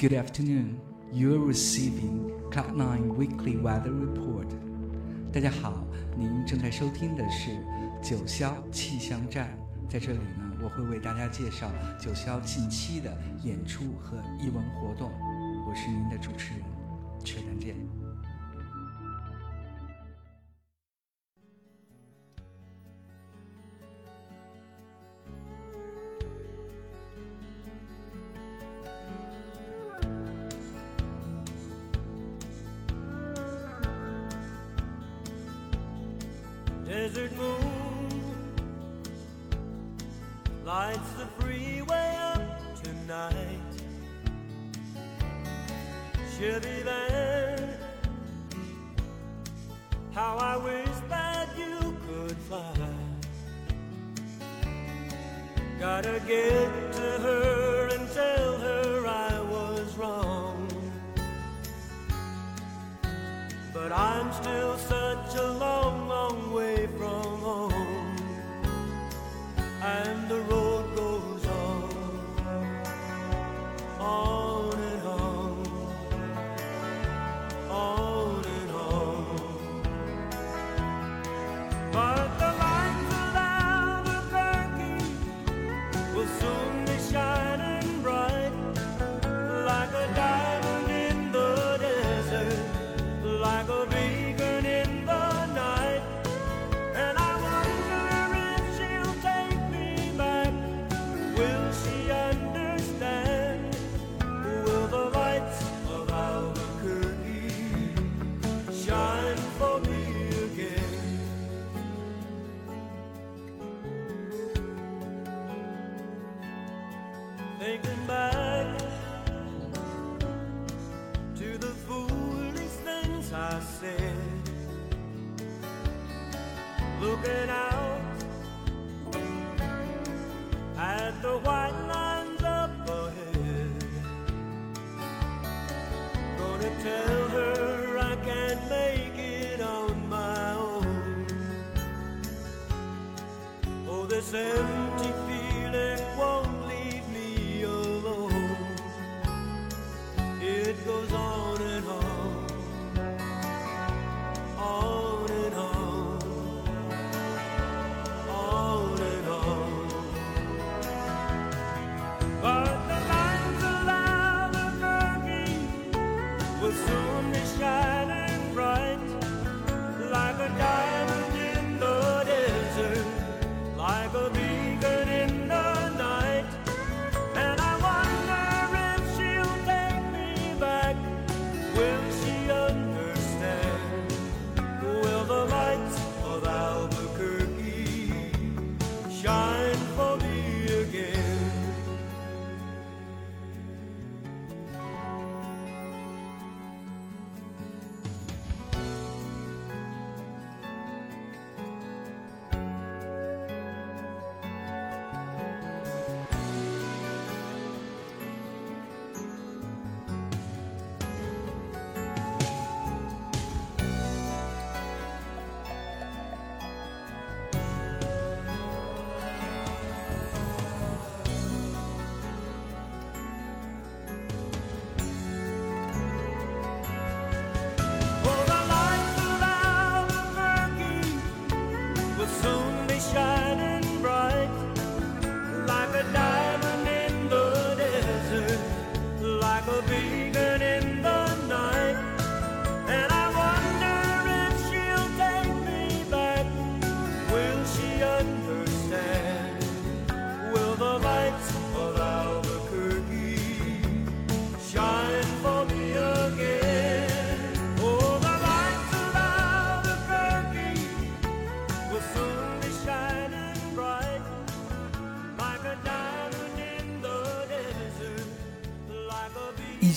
[0.00, 0.80] Good afternoon.
[1.12, 4.48] You are receiving Cloud Nine Weekly Weather Report.
[5.30, 5.84] 大家好，
[6.16, 7.50] 您正在收听的是
[8.02, 9.54] 九霄气象站。
[9.90, 11.70] 在这里呢，我会为大家介绍
[12.00, 13.14] 九霄近期的
[13.44, 15.12] 演出和艺文活动。
[15.68, 16.62] 我是您的主持人，
[17.22, 17.76] 确认见。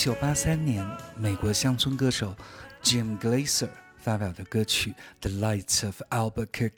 [0.04, 0.86] 九八三年，
[1.16, 2.36] 美国乡村歌手
[2.84, 4.92] Jim Glaser 发表的歌曲
[5.22, 6.76] 《The Lights of Albuquerque》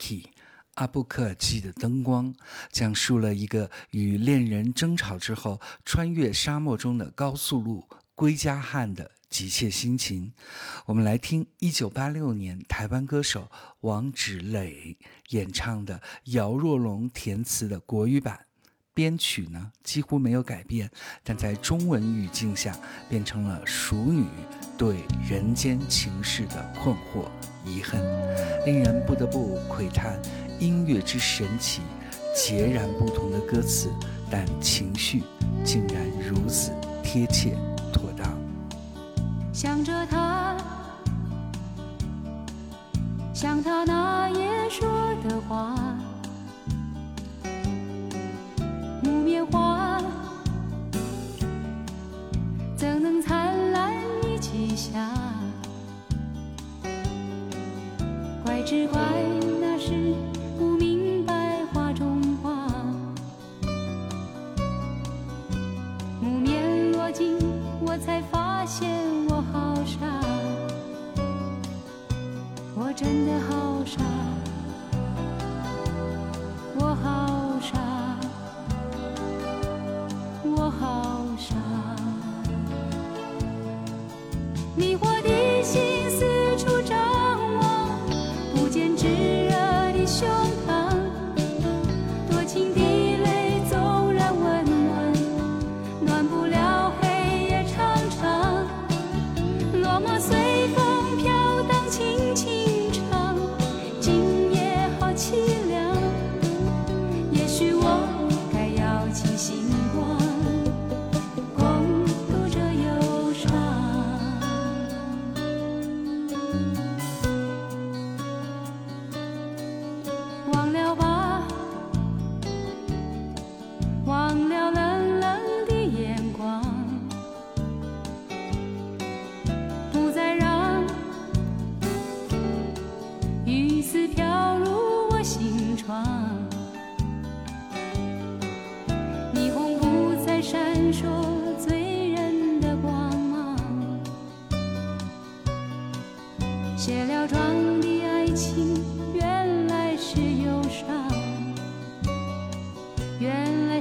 [0.75, 2.35] （阿布克尔基的灯光），
[2.69, 10.31] 讲述了一个与恋人争吵之后，穿越沙漠中的高速路归家汉的急切心情。
[10.85, 13.49] 我们来听一九八六年台湾歌手
[13.79, 14.99] 王芷蕾
[15.29, 18.44] 演唱的姚若龙填词的国语版。
[18.95, 20.89] 编曲呢几乎没有改变，
[21.21, 22.73] 但在中文语境下
[23.09, 24.25] 变成了熟女
[24.77, 27.27] 对人间情事的困惑、
[27.65, 28.01] 遗恨，
[28.65, 30.17] 令人不得不窥叹
[30.59, 31.81] 音乐之神奇。
[32.33, 33.89] 截然不同的歌词，
[34.29, 35.23] 但情绪
[35.63, 36.71] 竟然如此
[37.03, 37.57] 贴切
[37.93, 38.37] 妥当。
[39.53, 40.57] 想着他，
[43.33, 44.87] 想他那夜说
[45.27, 45.97] 的话，
[49.01, 50.01] 木棉花
[52.75, 53.93] 怎能灿烂
[54.23, 55.11] 一季夏？
[58.43, 58.99] 怪只怪
[59.59, 60.13] 那时
[60.57, 62.67] 不明白花中花，
[66.21, 67.37] 木棉落尽，
[67.81, 68.89] 我才发现
[69.29, 69.99] 我好傻，
[72.75, 73.64] 我真的好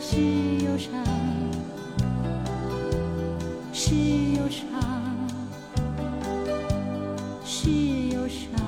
[0.06, 0.92] 是忧伤，
[3.72, 3.94] 是
[4.34, 4.60] 忧伤，
[7.42, 7.70] 是
[8.10, 8.63] 忧伤。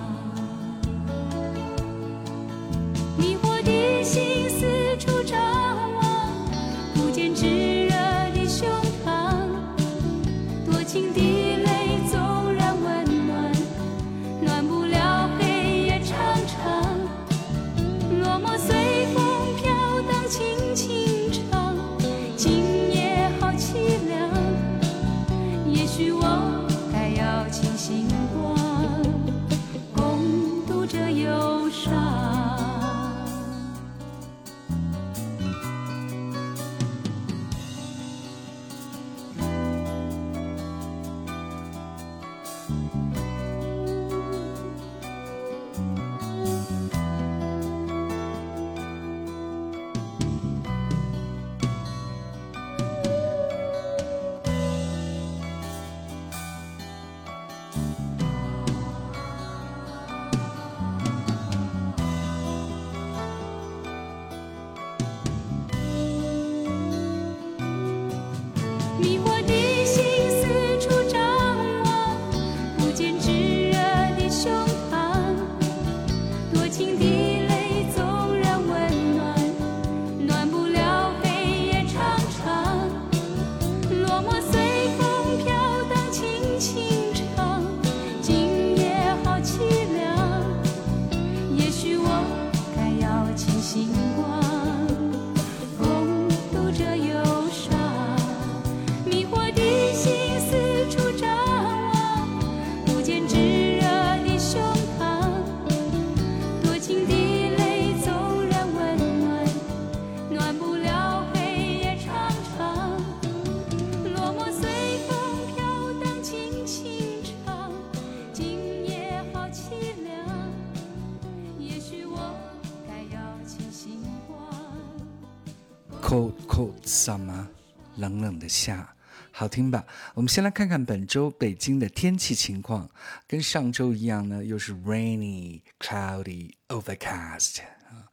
[129.46, 129.86] 好听吧？
[130.14, 132.90] 我们先来看看本周北京的天气情况，
[133.28, 138.10] 跟上周一样呢，又是 rainy、cloudy、overcast 啊。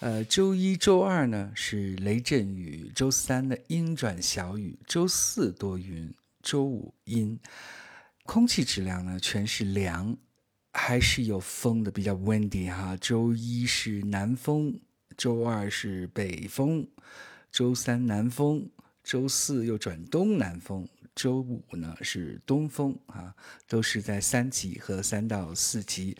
[0.00, 6.12] 呃，周一周二呢是雷阵雨，周三呢阴转小雨，周四多云，
[6.42, 7.38] 周五阴。
[8.24, 10.16] 空气质量呢全是凉，
[10.72, 12.96] 还是有风的，比较 windy 哈。
[13.00, 14.80] 周一是南风，
[15.16, 16.88] 周二是北风，
[17.52, 18.68] 周三南风，
[19.04, 23.34] 周四又转东南风，周五呢是东风啊，
[23.68, 26.16] 都是在三级和三到四级。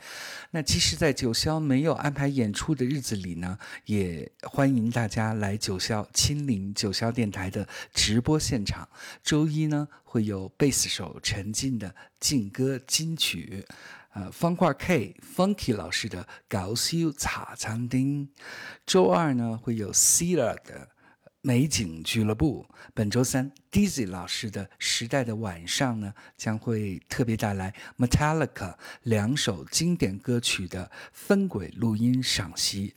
[0.50, 8.86] 那其实，在九霄没有安排演出的日子里呢，也欢迎大家来九霄亲临九霄电台的直播现场。
[9.22, 13.64] 周一呢会有贝斯手陈进的劲歌金曲。
[14.12, 18.28] 呃，方块 K Funky 老师的《搞笑茶餐厅》，
[18.86, 20.90] 周二呢会有 Sila 的
[21.46, 22.64] 美景俱乐部。
[22.94, 32.94] 本周三，Dizzy 老师的《时代的晚上》呢将会特别带来 Metallica 两首经典歌曲的分轨录音赏析。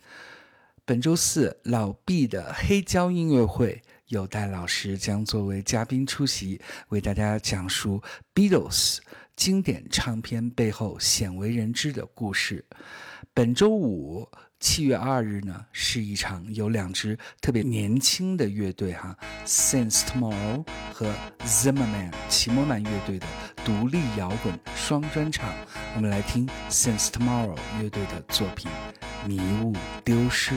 [0.86, 8.02] 本周四，老毕的黑胶音乐会，有戴老师将作为嘉宾出席，为大家讲述
[8.34, 9.00] Beatles。
[9.36, 12.66] 经典唱片背后鲜为人知的故事。
[13.36, 14.28] 本周五，
[14.60, 21.14] 七月二日呢，是一场有两支特别年轻的乐队哈，Since Tomorrow 和
[21.46, 23.28] Zimmerman 齐摩曼乐队的
[23.64, 25.54] 独立摇滚双专场。
[25.96, 28.70] 我们来听 Since Tomorrow 乐队的作品
[29.28, 30.56] 《迷雾丢失》。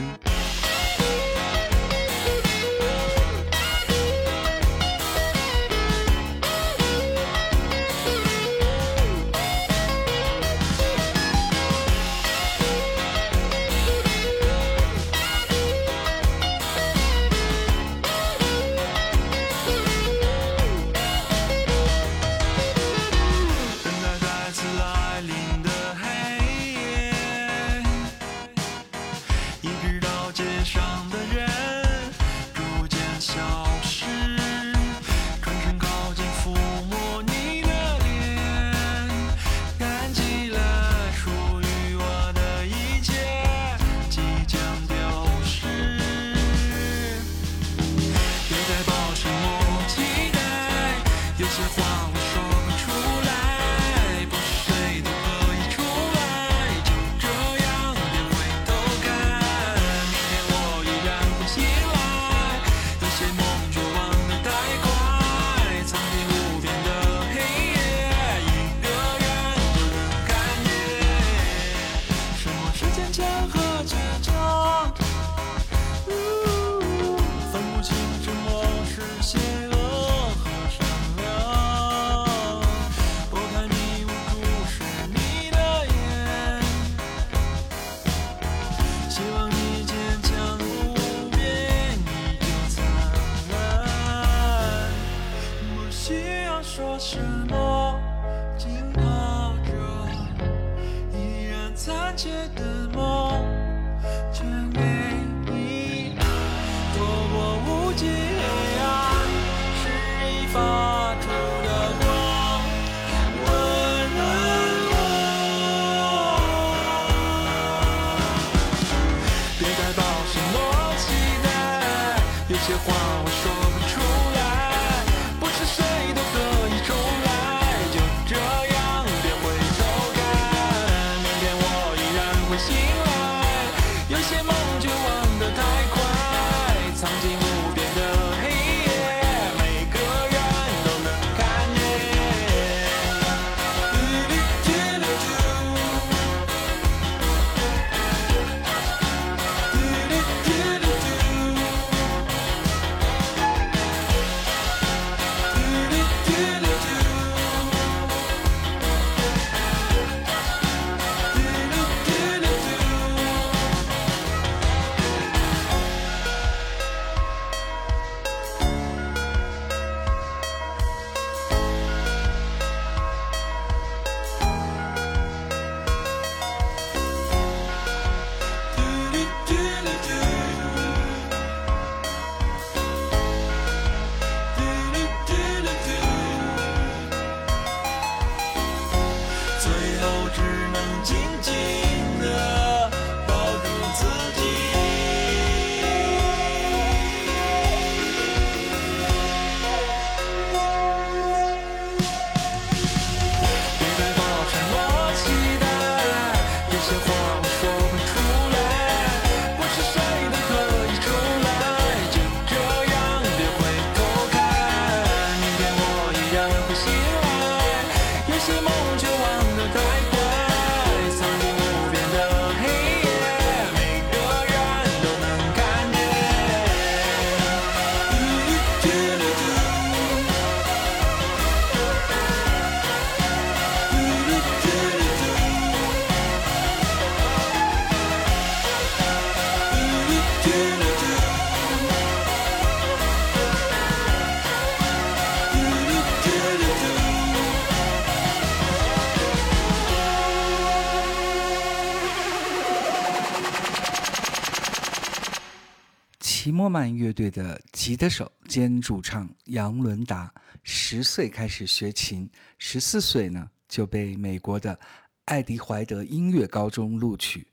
[257.11, 264.79] 乐队的吉他手兼主唱杨伦达，十岁开始学琴，十四岁呢就被美国的
[265.25, 267.45] 爱迪怀德音乐高中录取。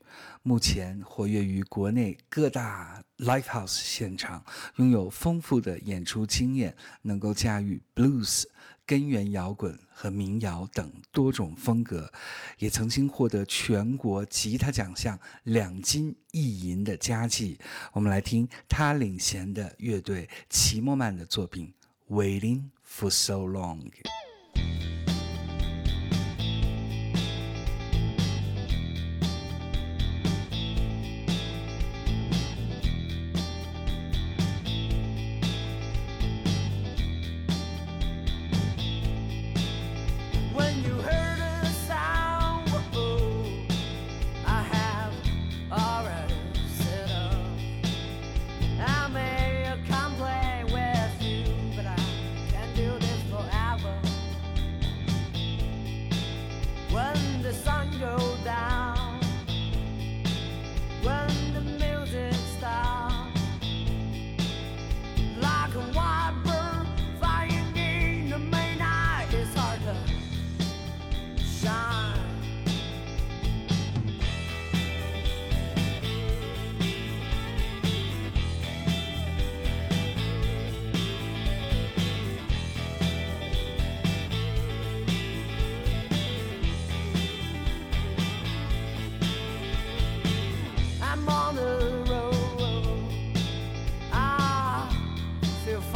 [0.43, 4.41] 目前活跃于国内各大 live house 现场，
[4.77, 8.45] 拥有丰富的演出经验，能够驾驭 blues、
[8.89, 12.11] 根源摇滚和民谣等多种风格，
[12.57, 17.59] 也曾经获得全国吉他奖项两金一银的佳绩。
[17.93, 21.71] 我们来听他领衔的乐队齐默曼的作品
[22.11, 23.77] 《Waiting for So Long》。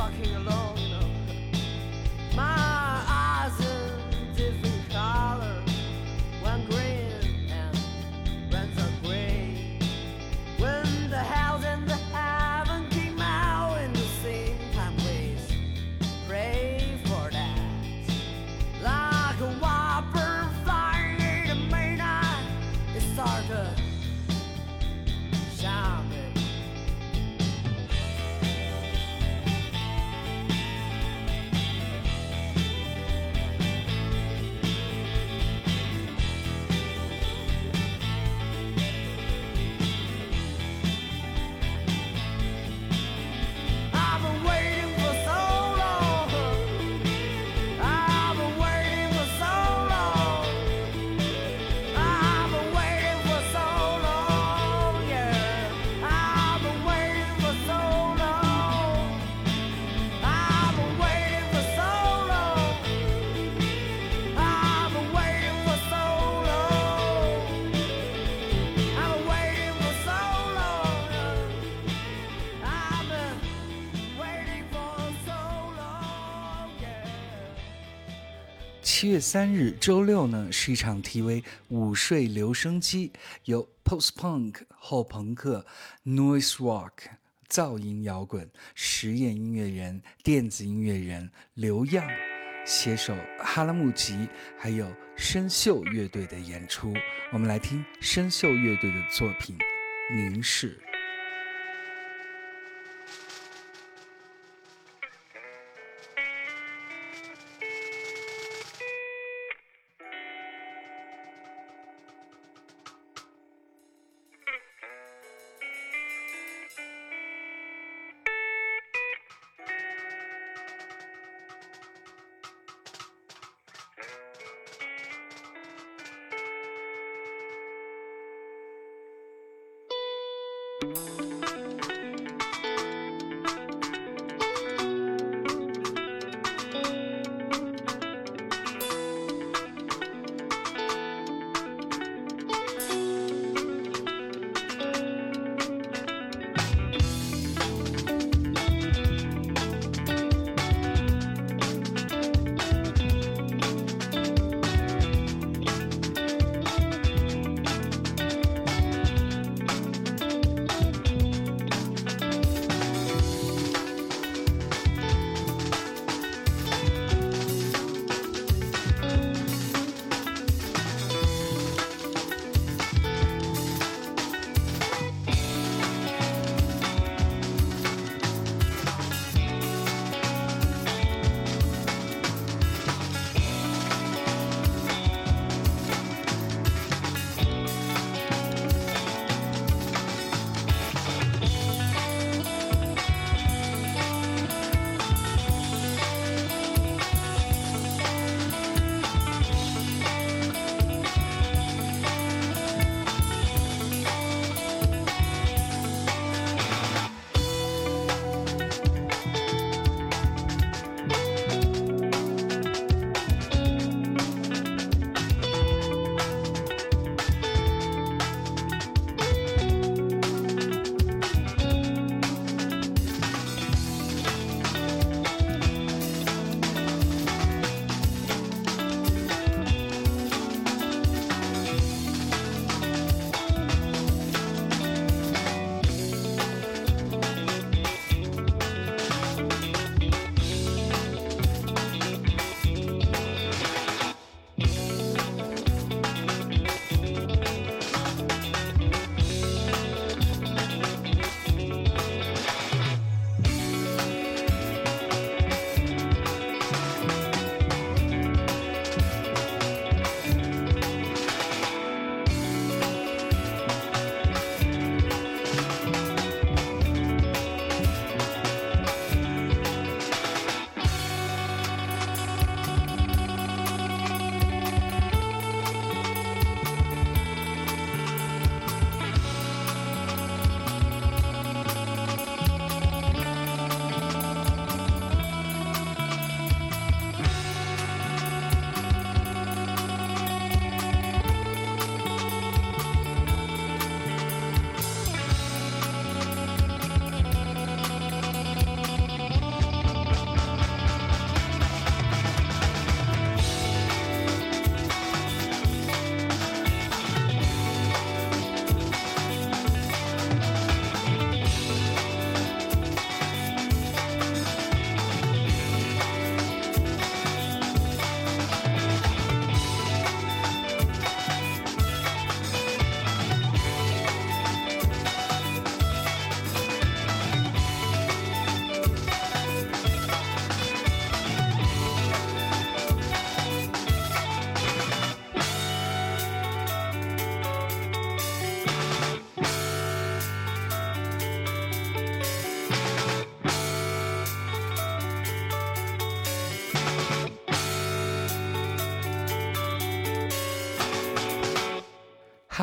[0.03, 0.52] Fucking alone,
[79.23, 83.13] 三日，周六呢，是一场题为“午睡留声机”，
[83.45, 85.65] 由 post punk 后朋克、
[86.03, 86.91] noise rock
[87.49, 92.05] 噪音摇滚、实验音乐人、电子音乐人刘样
[92.65, 94.27] 携手哈拉木吉
[94.59, 96.93] 还有深秀乐队的演出。
[97.31, 99.57] 我们来听深秀乐队的作品
[100.15, 100.77] 《凝视》。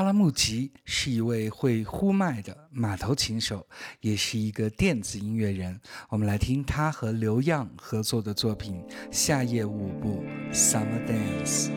[0.01, 3.67] 阿拉木吉是一位会呼麦的马头琴手，
[4.01, 5.79] 也是一个电子音乐人。
[6.09, 11.71] 我们来听他和刘漾合作的作品《夏夜舞步》（Summer Dance）。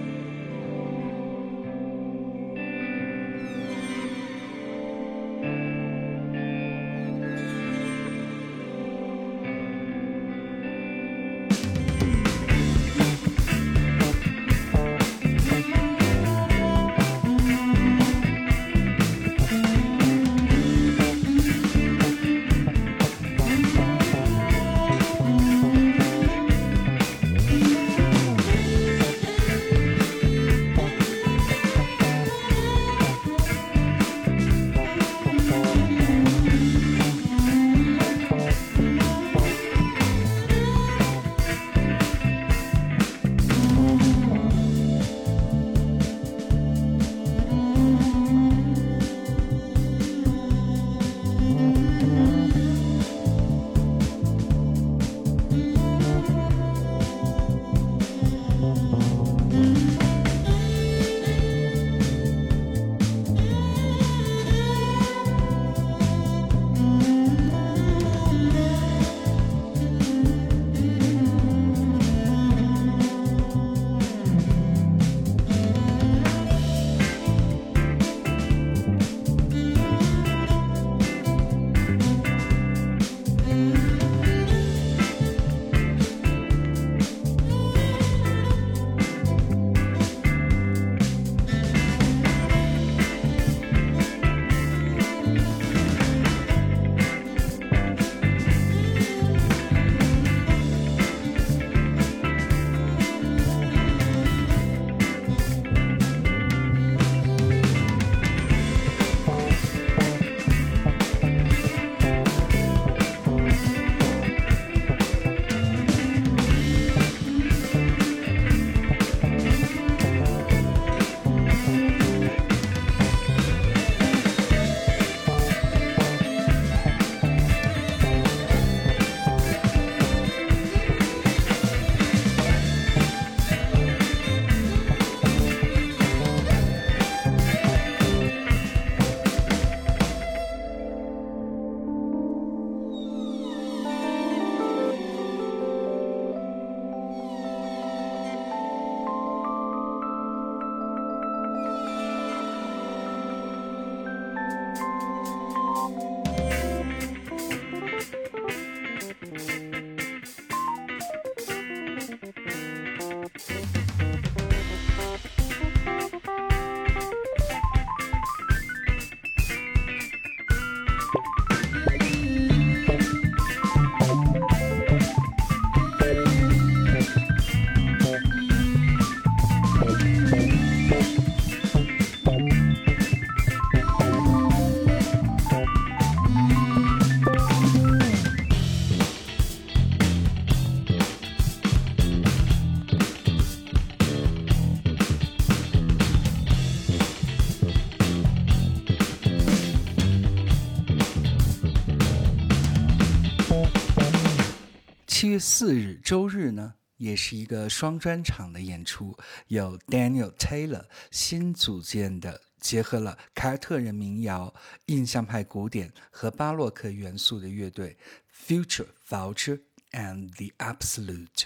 [205.34, 209.18] 月四日周日呢，也是一个双专场的演出，
[209.48, 214.54] 有 Daniel Taylor 新组建的，结合了凯尔特人民谣、
[214.86, 217.98] 印象派古典和巴洛克元素的乐队
[218.32, 219.62] Future Vulture
[219.94, 221.46] and the Absolute，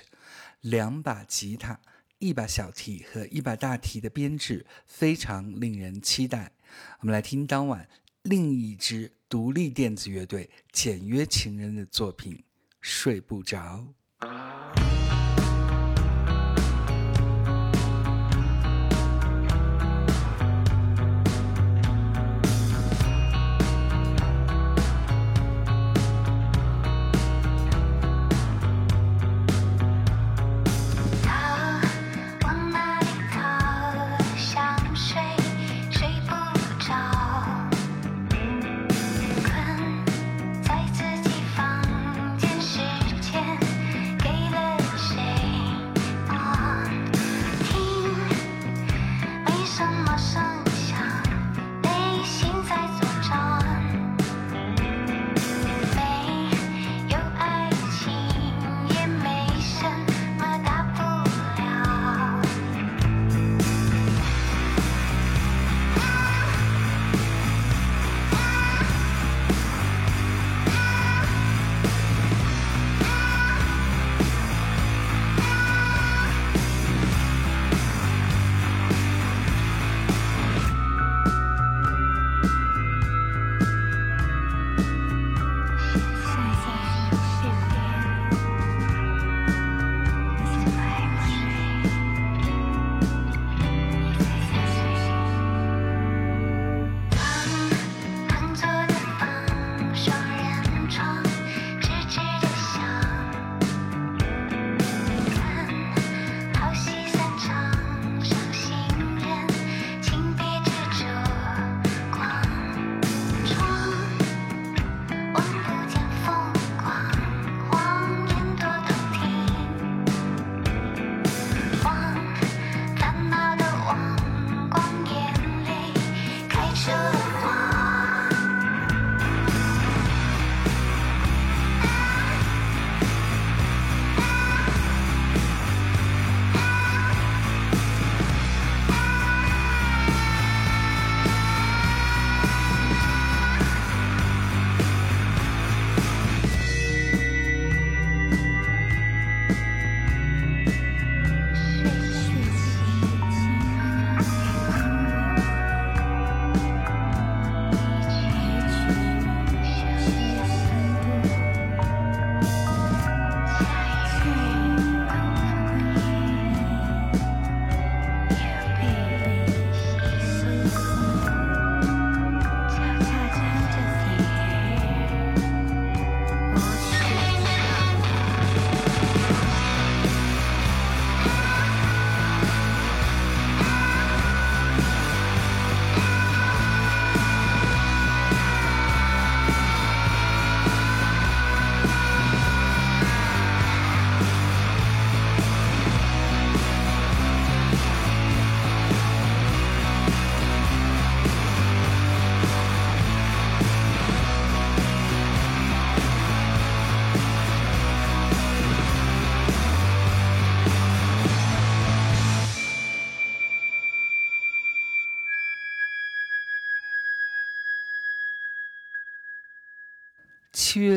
[0.60, 1.80] 两把吉他、
[2.20, 6.52] 一把小提和一把大提的编制非常令人期待。
[7.00, 7.88] 我们来听当晚
[8.24, 12.44] 另一支独立电子乐队简约情人的作品。
[12.82, 13.94] 睡不着。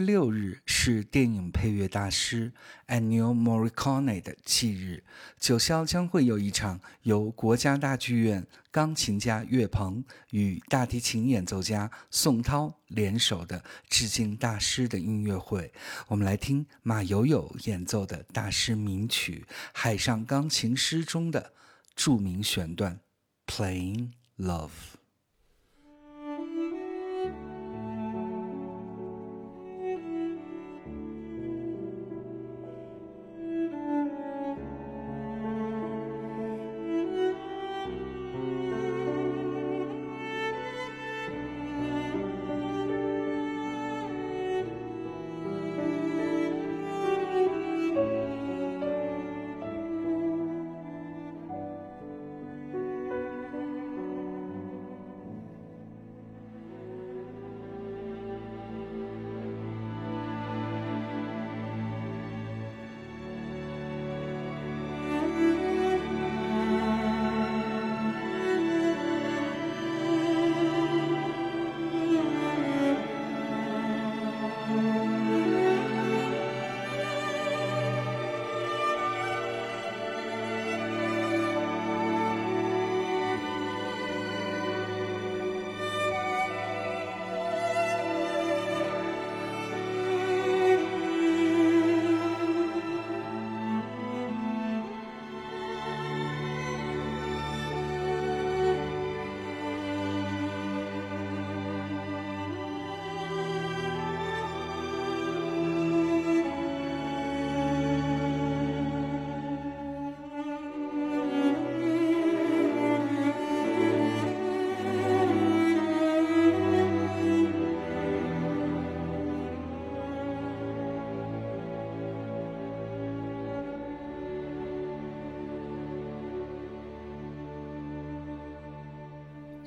[0.00, 2.52] 六日是电影配乐大师
[2.88, 5.04] Ennio Morricone 的忌日，
[5.38, 15.72] 九霄将会有一场由国家大剧院钢琴家岳鹏与大提琴演奏家宋涛联手的致敬大师的音乐会。
[16.08, 21.52] 我们来听马友友演奏的大师名曲《海上钢琴师》中的
[21.94, 23.00] 著名选段
[23.52, 24.68] 《Playing Love》。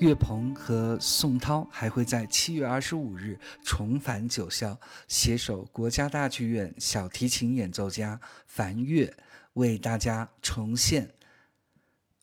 [0.03, 9.15] 岳鹏和宋涛还会在七月二十五日重返九霄，携手国家大剧院小提琴演奏家樊月，
[9.53, 11.09] 为大家重现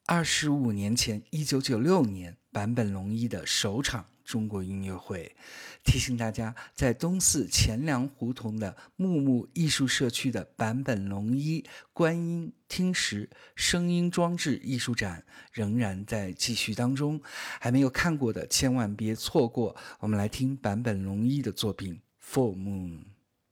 [0.04, 4.04] 二十五年前一九九六年坂本龙一的首场。
[4.30, 5.34] 中国音乐会。
[5.82, 17.20] 提醒大家，在东四钱粮胡同的木木艺术社区的坂本龙一观音听石声音装置艺术展仍然在继续当中，
[17.60, 19.74] 还没有看过的千万别错过。
[19.98, 22.00] 我们来听坂本龙一的作品
[22.34, 22.98] 《Full Moon》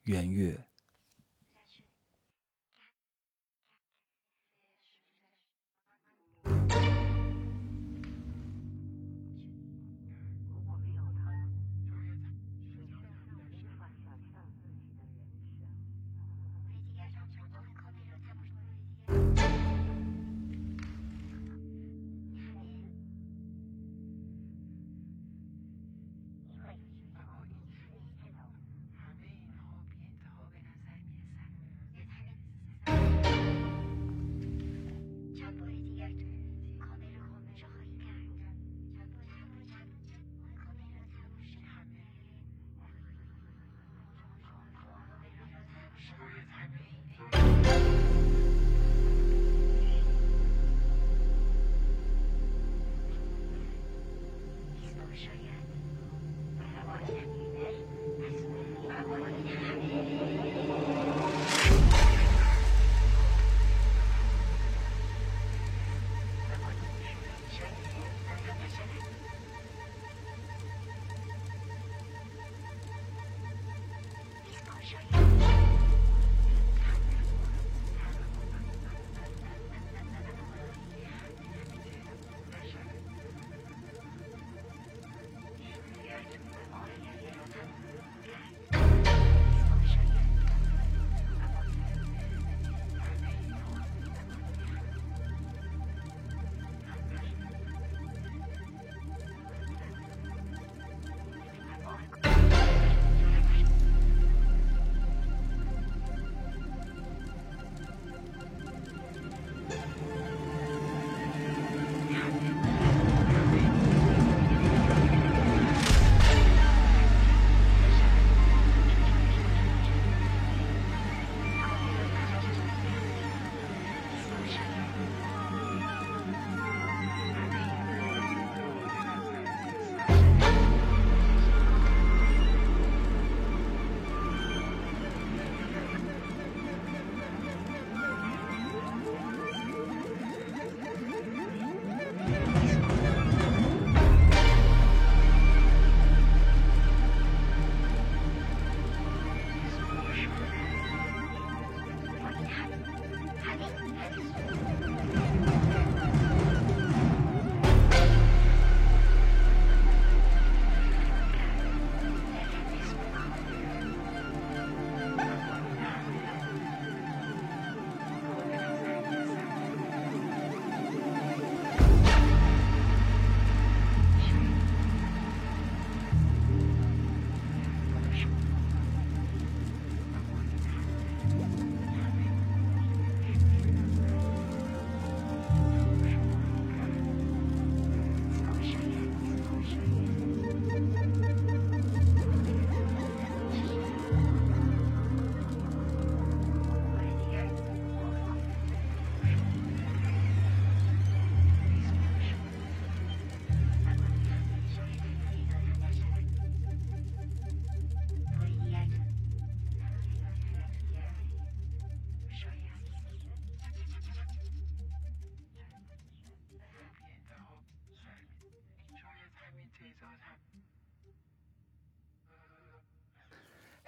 [0.04, 0.67] 圆月。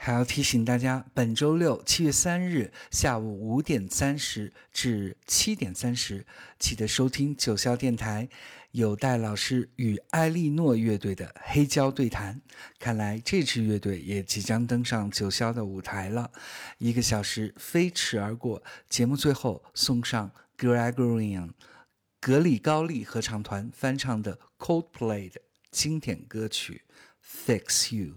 [0.03, 6.24] 还要提醒大家，本周六七月三日下午五点三十至七点三十，
[6.59, 8.26] 记得收听九霄电台
[8.70, 12.40] 有戴老师与艾莉诺乐队的黑胶对谈。
[12.78, 16.30] 看来这支乐队也即将登上九霄的舞台了。
[16.78, 21.51] 一个小时飞驰而过，节目最后送上 Gregorian
[22.18, 26.84] 格里高利合唱团翻唱的 Coldplay 的经典歌曲
[27.46, 28.14] 《Fix You》。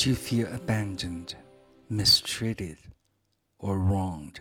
[0.00, 1.34] Do you feel abandoned,
[1.90, 2.76] mistreated,
[3.58, 4.40] or wronged?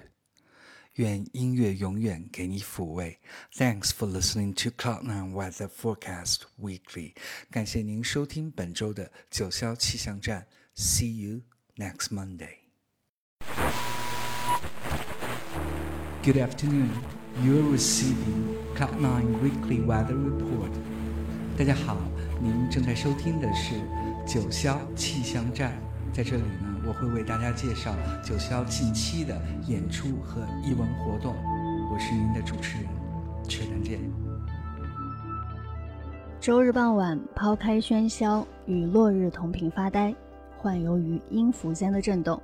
[0.96, 3.20] 愿音乐永远给你抚慰。
[3.54, 7.16] Thanks for listening to Cloud Nine Weather Forecast Weekly。
[7.52, 10.48] 感谢您收听本周的九霄气象站。
[10.76, 11.42] See you
[11.76, 12.60] next Monday.
[16.24, 16.90] Good afternoon.
[17.44, 20.72] You're receiving Cloud Nine Weekly Weather Report.
[21.58, 21.98] 大家好，
[22.42, 23.76] 您正在收听的是
[24.33, 25.73] 九霄气象站。
[26.13, 31.35] 在这里呢，我会为大家介绍九霄近期的演出和艺文活动。
[31.93, 32.87] 我是您的主持人
[33.49, 33.99] 车丹健。
[36.41, 40.15] 周日傍晚，抛开喧嚣，与落日同频发呆，
[40.57, 42.41] 幻游于音符间的震动。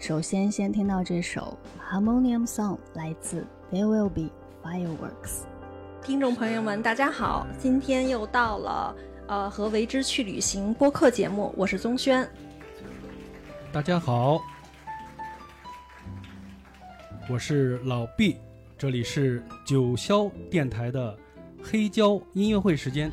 [0.00, 1.56] 首先，先听到这首
[1.96, 4.28] 《Harmonium Song》，来自 There Will Be
[4.64, 5.42] Fireworks。
[6.02, 7.46] 听众朋友们，大家好！
[7.60, 8.92] 今天又到了
[9.26, 12.28] 呃和为之去旅行播客节目，我是宗轩。
[13.72, 14.40] 大家好，
[17.28, 18.36] 我是老毕，
[18.76, 21.16] 这里是九霄电台的
[21.62, 23.10] 黑胶音乐会时间。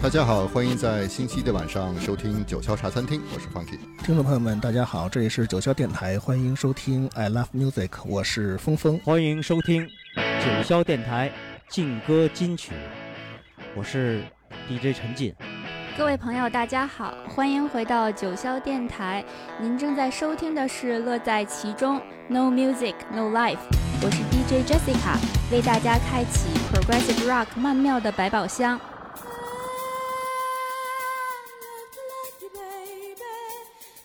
[0.00, 3.78] 大家好，欢迎在星期一的晚上收听九霄茶餐厅，我是 Funky。
[4.04, 8.98] 听众朋友们，大家好，这里是九霄电台，欢迎收听 I Love Music，我是峰峰。
[9.00, 11.32] 欢迎收听九霄电台
[11.68, 12.72] 劲歌金曲，
[13.74, 14.22] 我是
[14.68, 15.34] DJ 陈进。
[15.96, 19.24] 各位朋友，大家好，欢迎回到九霄电台。
[19.58, 21.98] 您正在收听的是《乐在其中》
[22.28, 23.58] ，No Music No Life。
[24.02, 25.16] 我是 DJ Jessica，
[25.50, 28.78] 为大家开启 Progressive Rock 曼妙的百宝箱。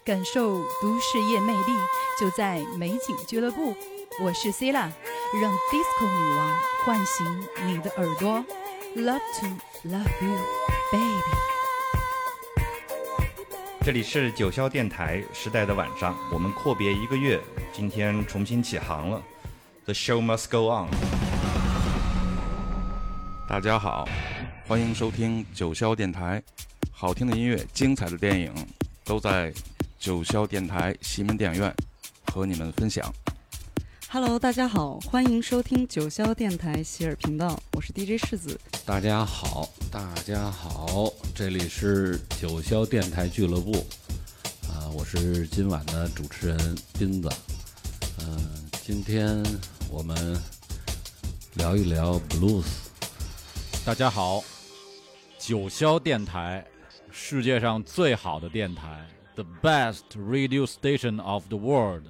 [0.05, 1.73] 感受都市夜魅力，
[2.19, 3.75] 就在美景俱乐部。
[4.21, 4.89] 我是 Cilla，
[5.41, 8.43] 让 Disco 女王唤醒你的耳朵。
[8.95, 9.47] Love to
[9.85, 10.37] love you,
[10.93, 11.21] baby。
[13.81, 17.37] 这里是九霄电台时代的晚上，我们阔别一个月，
[17.73, 19.21] 今天重新起航了。
[19.83, 20.87] The show must go on。
[23.49, 24.07] 大家好，
[24.65, 26.41] 欢迎收听九霄电台，
[26.89, 28.53] 好听的音乐、精彩的电影
[29.03, 29.53] 都在
[29.99, 31.75] 九霄电台西门电影院
[32.31, 33.13] 和你们分享。
[34.13, 38.59] Hello，大家好，欢迎收听九霄电台喜尔频道，我是 DJ 世子。
[38.85, 43.71] 大家好，大家好，这里是九霄电台俱乐部，
[44.69, 47.29] 啊、我是今晚的主持人斌子。
[48.19, 49.43] 嗯、今天
[49.89, 50.39] 我们
[51.55, 52.65] 聊一聊 blues。
[53.83, 54.43] 大家好，
[55.39, 56.63] 九霄电台，
[57.09, 62.03] 世界上最好的电台，the best radio station of the world，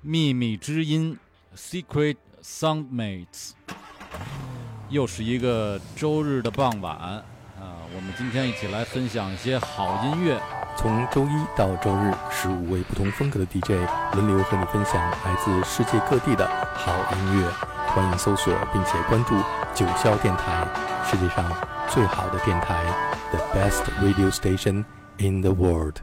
[0.00, 1.18] 秘密之音
[1.56, 3.52] ，secret soundmates。
[4.90, 7.22] 又是一个周日的傍晚啊，
[7.94, 10.40] 我们今天一起来分享一些好音乐。
[10.76, 17.48] 从周一到周日，十五位不同风格的 DJ 轮流和你分享来自世界各地的好音乐。
[17.88, 19.34] 欢迎搜索并且关注
[19.74, 20.66] 九霄电台，
[21.08, 21.44] 世界上
[21.88, 22.84] 最好的电台
[23.30, 24.84] ，the best radio station
[25.18, 25.98] in the world。